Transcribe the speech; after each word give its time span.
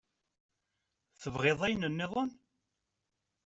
Tebɣiḍ 1.21 1.59
ayen-nniḍen? 1.67 2.31